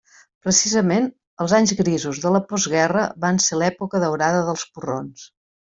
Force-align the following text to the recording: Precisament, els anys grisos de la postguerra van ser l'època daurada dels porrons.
Precisament, 0.45 1.05
els 1.45 1.53
anys 1.57 1.73
grisos 1.83 2.23
de 2.25 2.33
la 2.37 2.43
postguerra 2.53 3.07
van 3.27 3.41
ser 3.49 3.61
l'època 3.63 4.03
daurada 4.07 4.45
dels 4.51 4.65
porrons. 4.75 5.29